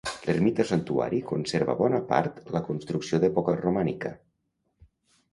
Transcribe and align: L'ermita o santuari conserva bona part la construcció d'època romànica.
L'ermita 0.27 0.61
o 0.67 0.67
santuari 0.67 1.17
conserva 1.31 1.75
bona 1.81 1.99
part 2.11 2.39
la 2.55 2.61
construcció 2.69 3.19
d'època 3.25 3.55
romànica. 3.59 4.13